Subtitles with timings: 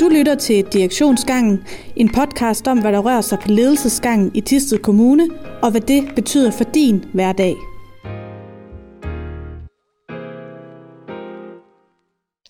[0.00, 1.64] Du lytter til Direktionsgangen,
[1.96, 5.28] en podcast om, hvad der rører sig på ledelsesgangen i Tisted Kommune,
[5.62, 7.54] og hvad det betyder for din hverdag.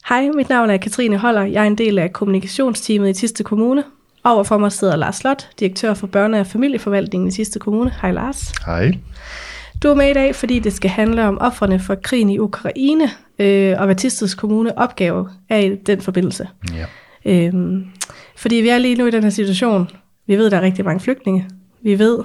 [0.08, 1.42] Hej, mit navn er Katrine Holler.
[1.42, 3.84] Jeg er en del af kommunikationsteamet i Tisted Kommune.
[4.24, 7.92] Overfor mig sidder Lars Slot, direktør for børne- og familieforvaltningen i Tisted Kommune.
[8.00, 8.52] Hej Lars.
[8.66, 8.92] Hej.
[9.82, 13.10] Du er med i dag, fordi det skal handle om offrene for krigen i Ukraine,
[13.38, 16.48] øh, og hvad Tisteds Kommune opgave er i den forbindelse.
[16.74, 16.84] Ja.
[17.28, 17.84] Øhm,
[18.36, 19.88] fordi vi er lige nu i den her situation.
[20.26, 21.46] Vi ved, der er rigtig mange flygtninge.
[21.82, 22.18] Vi ved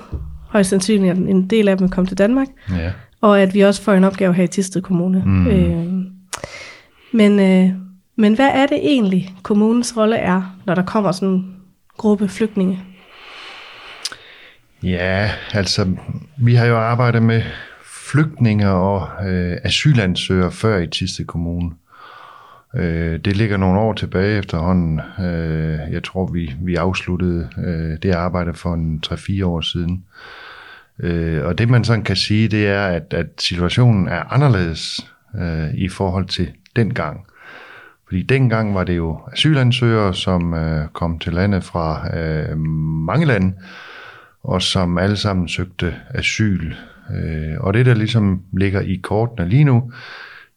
[0.50, 2.48] højst sandsynligt, at en del af dem kommer til Danmark.
[2.72, 2.92] Ja.
[3.22, 5.24] Og at vi også får en opgave her i Tisted Kommune.
[5.26, 5.48] Mm.
[5.48, 6.06] Øhm,
[7.12, 7.70] men, øh,
[8.18, 11.56] men hvad er det egentlig, kommunens rolle er, når der kommer sådan en
[11.98, 12.80] gruppe flygtninge?
[14.84, 15.88] Ja, altså,
[16.38, 17.42] vi har jo arbejdet med
[18.12, 21.72] flygtninge og øh, asylansøgere før i Tiste Kommune.
[22.76, 25.02] Øh, det ligger nogle år tilbage efterhånden.
[25.20, 30.04] Øh, jeg tror, vi, vi afsluttede øh, det arbejde for en 3-4 år siden.
[31.00, 35.74] Øh, og det man sådan kan sige, det er, at, at situationen er anderledes øh,
[35.74, 37.26] i forhold til dengang.
[38.08, 42.58] Fordi dengang var det jo asylansøgere, som øh, kom til landet fra øh,
[43.08, 43.54] mange lande,
[44.44, 46.74] og som alle sammen søgte asyl.
[47.16, 49.92] Øh, og det, der ligesom ligger i kortene lige nu,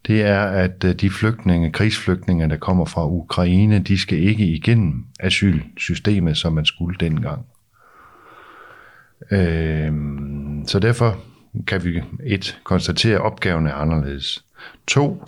[0.07, 5.05] det er, at øh, de flygtninge, krigsflygtninge, der kommer fra Ukraine, de skal ikke igennem
[5.21, 7.47] asylsystemet, som man skulle dengang.
[9.31, 9.93] Øh,
[10.67, 11.19] så derfor
[11.67, 14.45] kan vi et konstatere, at opgaven er anderledes.
[14.87, 15.25] To,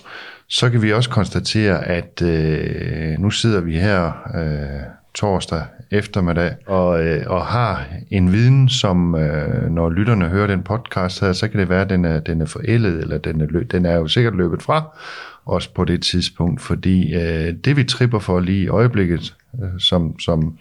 [0.49, 7.07] så kan vi også konstatere, at øh, nu sidder vi her øh, torsdag eftermiddag og,
[7.07, 11.61] øh, og har en viden, som øh, når lytterne hører den podcast her, så kan
[11.61, 14.09] det være, at den er, den er forældet, eller den er, løb, den er jo
[14.09, 14.99] sikkert løbet fra
[15.47, 20.21] os på det tidspunkt, fordi øh, det vi tripper for lige i øjeblikket, øh, som,
[20.21, 20.59] som,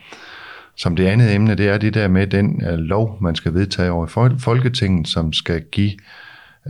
[0.76, 3.92] som det andet emne, det er det der med den øh, lov, man skal vedtage
[3.92, 5.92] over i Folketinget, som skal give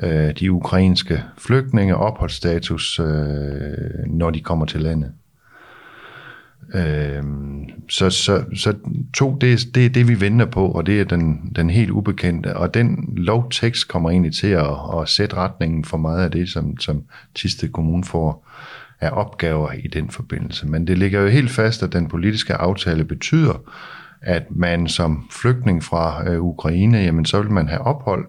[0.04, 3.06] øh, de ukrainske flygtninge opholdsstatus, øh,
[4.08, 5.12] når de kommer til landet.
[6.74, 7.24] Øh,
[7.90, 8.74] så, så, så
[9.14, 12.58] to, det det er det, vi venter på, og det er den, den helt ubekendte.
[12.58, 14.68] Og den lovtekst kommer egentlig til at,
[15.02, 17.04] at sætte retningen for meget af det, som, som
[17.36, 18.48] Tiste Kommune får
[19.02, 20.68] af opgaver i den forbindelse.
[20.68, 23.62] Men det ligger jo helt fast, at den politiske aftale betyder,
[24.22, 28.26] at man som flygtning fra øh, Ukraine, jamen så vil man have ophold,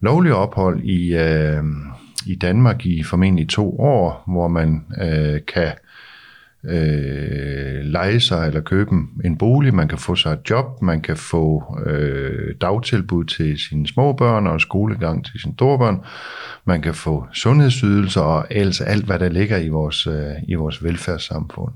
[0.00, 1.64] lovlig ophold i, øh,
[2.26, 5.89] i Danmark i formentlig to år, hvor man øh, kan øh,
[6.64, 8.90] Øh, lege sig eller købe
[9.24, 13.86] en bolig, man kan få sig et job, man kan få øh, dagtilbud til sine
[13.86, 16.00] små børn og skolegang til sine store børn,
[16.64, 20.84] man kan få sundhedsydelser og altså alt, hvad der ligger i vores, øh, i vores
[20.84, 21.72] velfærdssamfund.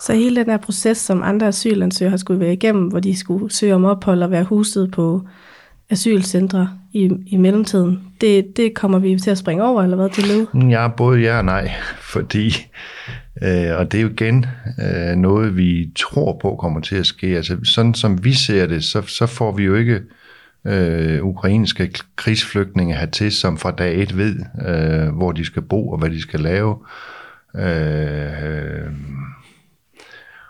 [0.00, 3.52] Så hele den her proces, som andre asylansøgere har skulle være igennem, hvor de skulle
[3.52, 5.22] søge om ophold og være huset på
[5.92, 10.24] asylcentre i, i mellemtiden, det, det kommer vi til at springe over, eller hvad til
[10.24, 10.46] led?
[10.70, 11.70] Ja, både ja og nej,
[12.00, 12.54] fordi
[13.42, 14.46] Øh, og det er jo igen
[14.78, 17.26] øh, noget, vi tror på kommer til at ske.
[17.26, 20.00] Altså, sådan som vi ser det, så, så får vi jo ikke
[20.66, 24.36] øh, ukrainske krigsflygtninge hertil, som fra dag et ved,
[24.68, 26.76] øh, hvor de skal bo og hvad de skal lave.
[27.56, 28.90] Øh, øh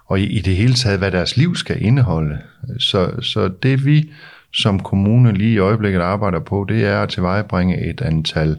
[0.07, 2.39] og i, i det hele taget, hvad deres liv skal indeholde.
[2.79, 4.13] Så, så det vi
[4.55, 8.57] som kommune lige i øjeblikket arbejder på, det er at tilvejebringe et antal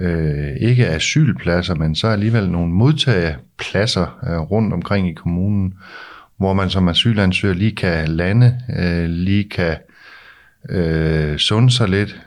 [0.00, 5.74] øh, ikke asylpladser, men så alligevel nogle modtagepladser øh, rundt omkring i kommunen,
[6.36, 9.76] hvor man som asylansøger lige kan lande, øh, lige kan
[10.68, 12.20] øh, sunde sig lidt,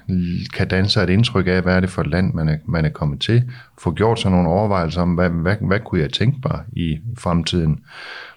[0.53, 2.85] kan danne sig et indtryk af, hvad er det for et land, man er, man
[2.85, 3.43] er kommet til,
[3.81, 7.79] få gjort sig nogle overvejelser om, hvad, hvad, hvad kunne jeg tænke mig i fremtiden.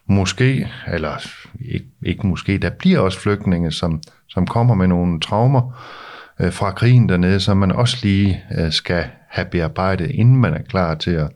[0.07, 1.17] Måske, eller
[1.61, 5.81] ikke, ikke måske, der bliver også flygtninge, som, som kommer med nogle traumer,
[6.41, 10.63] øh, fra krigen dernede, som man også lige øh, skal have bearbejdet, inden man er
[10.63, 11.31] klar til at,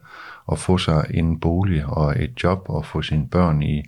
[0.51, 3.83] at få sig en bolig og et job og få sine børn i,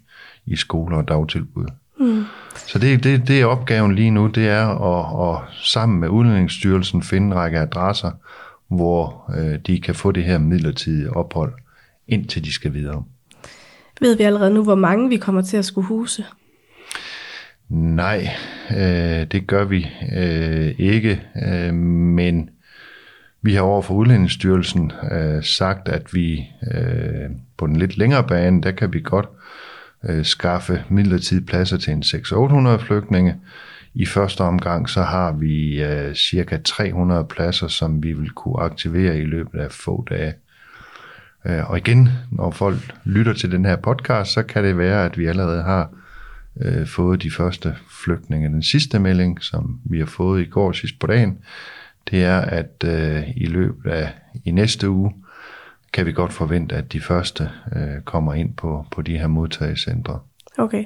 [0.45, 1.65] i skole og dagtilbud.
[1.99, 2.25] Mm.
[2.55, 7.03] Så det, det, det er opgaven lige nu, det er at, at sammen med Udlændingsstyrelsen
[7.03, 8.11] finde en række adresser,
[8.67, 11.53] hvor øh, de kan få det her midlertidige ophold,
[12.07, 13.03] indtil de skal videre.
[14.03, 16.25] Ved vi allerede nu, hvor mange vi kommer til at skulle huse?
[17.69, 18.29] Nej,
[18.71, 22.49] øh, det gør vi øh, ikke, øh, men
[23.41, 28.61] vi har over for Udlændingsstyrelsen øh, sagt, at vi øh, på den lidt længere bane,
[28.61, 29.29] der kan vi godt
[30.09, 33.35] øh, skaffe midlertidige pladser til en 600-800 flygtninge.
[33.93, 39.17] I første omgang så har vi øh, cirka 300 pladser, som vi vil kunne aktivere
[39.17, 40.33] i løbet af få dage.
[41.45, 45.17] Øh, og igen, når folk lytter til den her podcast, så kan det være, at
[45.17, 45.89] vi allerede har
[46.61, 48.49] øh, fået de første flygtninge.
[48.49, 51.37] Den sidste melding, som vi har fået i går sidst på dagen,
[52.11, 54.09] det er, at øh, i løbet af
[54.45, 55.13] i næste uge,
[55.93, 60.19] kan vi godt forvente, at de første øh, kommer ind på, på de her modtagecentre.
[60.57, 60.85] Okay.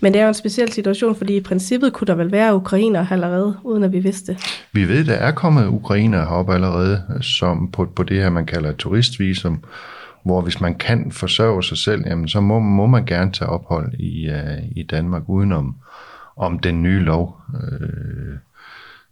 [0.00, 3.06] Men det er jo en speciel situation, fordi i princippet kunne der vel være ukrainer
[3.10, 4.64] allerede, uden at vi vidste det.
[4.72, 8.72] Vi ved, der er kommet ukrainer heroppe allerede, som på, på det her, man kalder
[8.72, 9.64] turistvisum,
[10.24, 13.94] hvor hvis man kan forsørge sig selv, jamen, så må, må man gerne tage ophold
[13.94, 15.76] i, uh, i Danmark udenom
[16.36, 17.40] om den nye lov.
[17.48, 18.36] Uh,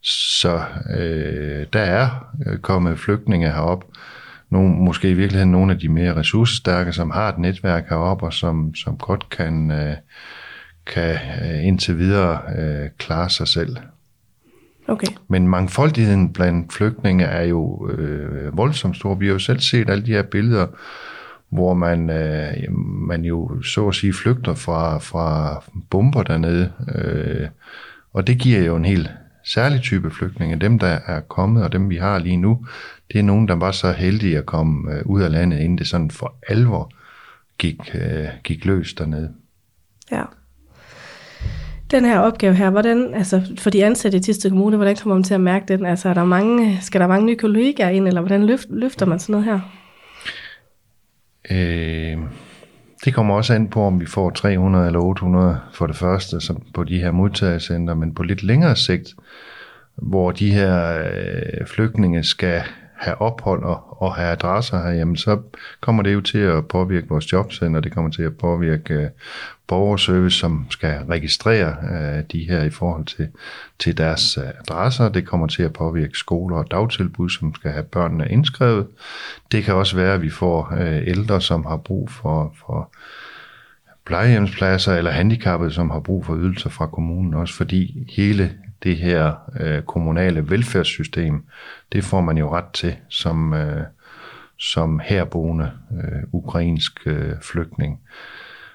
[0.03, 0.57] så
[0.91, 2.09] uh, der er
[2.63, 3.85] kommet flygtninge herop,
[4.53, 8.33] nogle, måske i virkeligheden nogle af de mere ressourcestærke, som har et netværk heroppe, og
[8.33, 9.95] som, som godt kan, øh,
[10.87, 13.77] kan uh, indtil videre uh, klare sig selv.
[14.89, 15.07] Okay.
[15.29, 19.15] Men mangfoldigheden blandt flygtninge er jo øh, voldsomt stor.
[19.15, 20.67] Vi har jo selv set alle de her billeder,
[21.49, 22.73] hvor man, øh,
[23.09, 26.73] man jo så at sige flygter fra, fra bomber dernede.
[26.95, 27.49] Øh,
[28.13, 29.11] og det giver jo en helt
[29.45, 30.57] særlig type flygtninge.
[30.57, 32.67] Dem, der er kommet, og dem vi har lige nu,
[33.13, 35.87] det er nogen, der var så heldige at komme øh, ud af landet, inden det
[35.87, 36.93] sådan for alvor
[37.59, 39.33] gik, øh, gik løs dernede.
[40.11, 40.23] Ja.
[41.93, 45.25] Den her opgave her, hvordan, altså for de ansatte i Tisted Kommune, hvordan kommer man
[45.25, 45.87] til at mærke den?
[45.87, 49.19] Altså er der mange, skal der mange nye kollegaer ind, eller hvordan løft, løfter man
[49.19, 49.61] sådan noget her?
[51.51, 52.19] Øh,
[53.05, 56.63] det kommer også an på, om vi får 300 eller 800 for det første som
[56.75, 59.09] på de her modtagercenter, men på lidt længere sigt,
[59.97, 62.63] hvor de her øh, flygtninge skal
[63.03, 65.41] have ophold og, og have adresser her, jamen så
[65.81, 69.09] kommer det jo til at påvirke vores jobcenter, det kommer til at påvirke øh,
[69.67, 73.29] borgerservice, som skal registrere øh, de her i forhold til,
[73.79, 75.09] til deres øh, adresser.
[75.09, 78.87] Det kommer til at påvirke skoler og dagtilbud, som skal have børnene indskrevet.
[79.53, 82.93] Det kan også være, at vi får øh, ældre, som har brug for, for
[84.07, 88.53] plejehjemspladser, eller handicappede, som har brug for ydelser fra kommunen, også fordi hele
[88.83, 91.45] det her øh, kommunale velfærdssystem,
[91.93, 93.85] det får man jo ret til som, øh,
[94.59, 98.01] som herboende øh, ukrainsk øh, flygtning.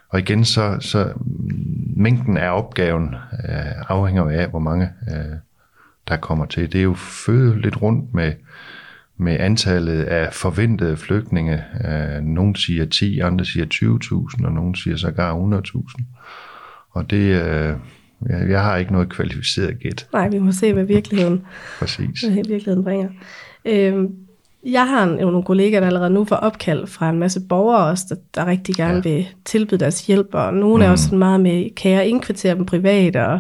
[0.09, 3.15] Og igen, så, så mm, mængden af opgaven
[3.49, 5.37] øh, afhænger af, hvor mange øh,
[6.07, 6.71] der kommer til.
[6.71, 8.33] Det er jo født lidt rundt med,
[9.17, 11.63] med antallet af forventede flygtninge.
[11.85, 13.65] Øh, nogle siger 10, andre siger
[14.39, 16.03] 20.000, og nogle siger sågar 100.000.
[16.91, 17.75] Og det, øh,
[18.29, 20.07] jeg, jeg har ikke noget kvalificeret gæt.
[20.13, 21.45] Nej, vi må se, hvad virkeligheden,
[21.79, 22.21] Præcis.
[22.21, 23.09] hvad virkeligheden bringer.
[23.65, 24.15] Øhm,
[24.65, 28.05] jeg har jo nogle kollegaer, der allerede nu får opkald fra en masse borgere også,
[28.09, 29.09] der, der rigtig gerne ja.
[29.09, 30.81] vil tilbyde deres hjælp, og nogle mm.
[30.81, 33.39] er også sådan meget med, kan jeg indkvartere dem privat, og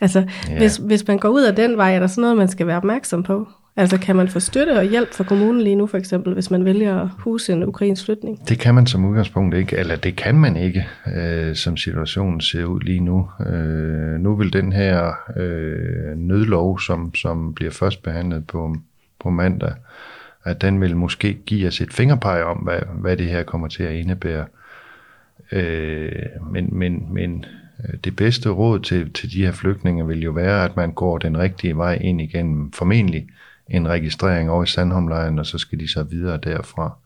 [0.00, 0.58] altså, ja.
[0.58, 2.76] hvis, hvis man går ud af den vej, er der sådan noget, man skal være
[2.76, 3.48] opmærksom på?
[3.78, 6.64] Altså kan man få støtte og hjælp fra kommunen lige nu for eksempel, hvis man
[6.64, 8.48] vælger at huse en ukrainsk flytning?
[8.48, 10.86] Det kan man som udgangspunkt ikke, eller det kan man ikke,
[11.16, 13.30] øh, som situationen ser ud lige nu.
[13.46, 18.76] Øh, nu vil den her øh, nødlov, som, som bliver først behandlet på,
[19.20, 19.74] på mandag,
[20.44, 23.82] at den vil måske give os et fingerpege om, hvad, hvad det her kommer til
[23.82, 24.44] at indebære.
[25.52, 26.12] Øh,
[26.50, 27.44] men, men, men
[27.84, 31.18] øh, det bedste råd til, til de her flygtninge vil jo være, at man går
[31.18, 33.26] den rigtige vej ind igennem formentlig
[33.70, 36.96] en registrering over i Sandholmlejren, og så skal de så videre derfra.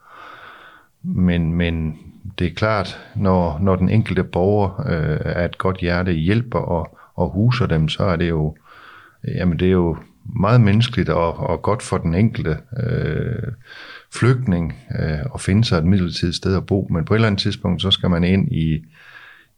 [1.03, 1.99] Men, men
[2.39, 6.99] det er klart, når, når den enkelte borger øh, er et godt hjerte hjælper og,
[7.15, 8.57] og huser dem, så er det jo,
[9.25, 13.53] jamen det er jo meget menneskeligt og, og godt for den enkelte øh,
[14.15, 16.89] flygtning øh, at finde sig et midlertidigt sted at bo.
[16.91, 18.85] Men på et eller andet tidspunkt, så skal man ind i,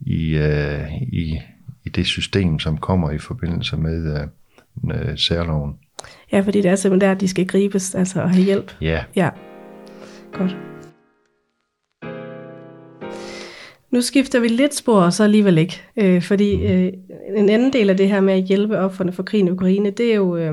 [0.00, 1.40] i, øh, i,
[1.84, 4.28] i det system, som kommer i forbindelse med øh,
[5.10, 5.76] øh særloven.
[6.32, 8.72] Ja, fordi det er simpelthen der, at de skal gribes, altså at have hjælp.
[8.80, 9.04] Ja.
[9.16, 9.28] Ja,
[10.32, 10.56] godt.
[13.90, 15.82] Nu skifter vi lidt spor, og så alligevel ikke.
[15.96, 16.62] Øh, fordi mm.
[16.62, 16.92] øh,
[17.36, 20.10] en anden del af det her med at hjælpe offerne for krigen i Ukraine, det
[20.10, 20.52] er jo øh,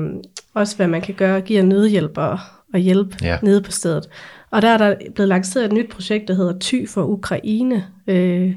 [0.54, 2.38] også, hvad man kan gøre, give nødhjælp og,
[2.74, 3.38] og hjælp ja.
[3.42, 4.08] nede på stedet.
[4.50, 7.86] Og der er der blevet lanceret et nyt projekt, der hedder Ty for Ukraine.
[8.06, 8.52] Øh,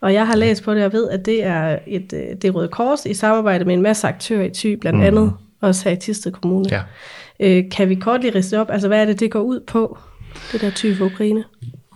[0.00, 2.50] og jeg har læst på det og ved, at det er et øh, det er
[2.50, 5.04] Røde Kors i samarbejde med en masse aktører i Ty, blandt mm.
[5.04, 6.64] andet også her i Tisted Kommune.
[6.70, 6.82] Ja.
[7.40, 9.98] Øh, kan vi kort lige riste op, altså hvad er det, det går ud på,
[10.52, 11.44] det der Ty for Ukraine?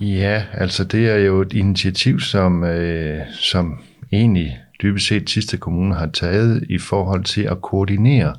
[0.00, 3.78] Ja, altså det er jo et initiativ, som, øh, som
[4.12, 8.34] egentlig dybest set sidste kommune har taget i forhold til at koordinere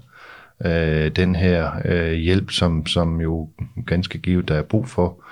[0.66, 3.50] øh, den her øh, hjælp, som, som jo
[3.86, 5.24] ganske givet der er brug for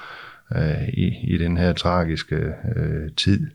[0.55, 2.36] øh, i, i den her tragiske
[2.75, 3.48] øh, tid.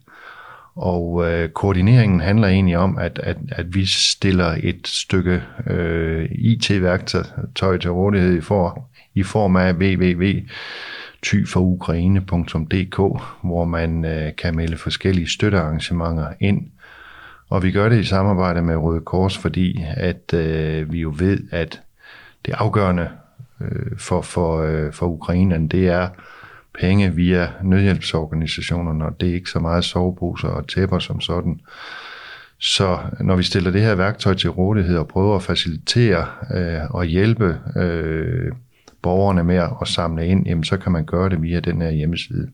[0.76, 7.78] Og øh, koordineringen handler egentlig om, at, at, at vi stiller et stykke øh, IT-værktøj
[7.78, 10.40] til rådighed i, for, i form af www
[11.26, 12.97] tyforukraine.dk,
[13.42, 16.66] hvor man øh, kan melde forskellige støttearrangementer ind.
[17.49, 21.38] Og vi gør det i samarbejde med Røde Kors, fordi at øh, vi jo ved,
[21.50, 21.80] at
[22.47, 23.09] det afgørende
[23.61, 26.09] øh, for, for, øh, for Ukraine, det er
[26.80, 31.61] penge via nødhjælpsorganisationerne, og det er ikke så meget soveposer og tæpper som sådan.
[32.59, 37.04] Så når vi stiller det her værktøj til rådighed og prøver at facilitere øh, og
[37.04, 38.52] hjælpe øh,
[39.02, 42.50] borgerne med at samle ind, jamen så kan man gøre det via den her hjemmeside.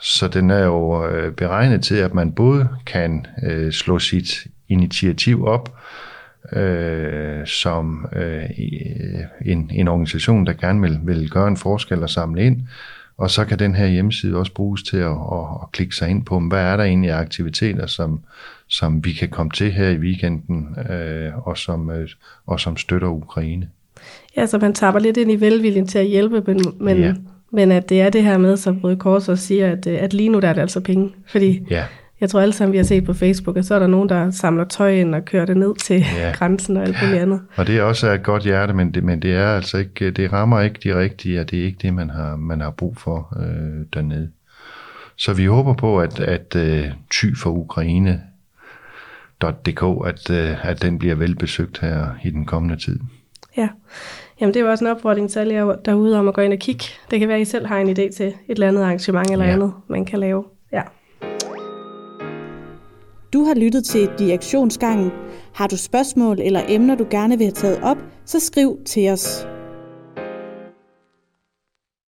[0.00, 5.44] Så den er jo øh, beregnet til, at man både kan øh, slå sit initiativ
[5.44, 5.78] op,
[6.52, 12.10] øh, som øh, øh en, en organisation, der gerne vil, vil gøre en forskel og
[12.10, 12.68] samle ind,
[13.20, 16.24] og så kan den her hjemmeside også bruges til at, at, at klikke sig ind
[16.24, 18.20] på, hvad er der egentlig af aktiviteter, som,
[18.68, 22.08] som vi kan komme til her i weekenden, øh, og, som, øh,
[22.46, 23.68] og som støtter Ukraine.
[24.36, 27.14] Ja, så man taber lidt ind i velviljen til at hjælpe, men, men, ja.
[27.52, 30.28] men at det er det her med, som Røde Kors også siger, at, at lige
[30.28, 31.12] nu der er det altså penge.
[31.26, 31.84] Fordi ja.
[32.20, 34.30] Jeg tror alle sammen, vi har set på Facebook, at så er der nogen, der
[34.30, 36.32] samler tøj ind og kører det ned til ja.
[36.38, 37.40] grænsen og alt muligt andet.
[37.56, 40.32] Og det er også et godt hjerte, men det, men det er altså ikke, det
[40.32, 43.36] rammer ikke de rigtige, og det er ikke det, man har, man har brug for
[43.40, 44.30] øh, dernede.
[45.16, 48.22] Så vi håber på, at, at uh, Ty for Ukraine
[49.42, 53.00] .dk, at, uh, at den bliver velbesøgt her i den kommende tid.
[53.56, 53.68] Ja,
[54.40, 56.58] Jamen det var også en opfordring til alle jer derude om at gå ind og
[56.58, 56.84] kigge.
[57.10, 59.44] Det kan være, at I selv har en idé til et eller andet arrangement eller
[59.44, 59.52] ja.
[59.52, 60.44] andet, man kan lave.
[60.72, 60.82] Ja.
[63.32, 65.10] Du har lyttet til Direktionsgangen.
[65.54, 69.46] Har du spørgsmål eller emner, du gerne vil have taget op, så skriv til os.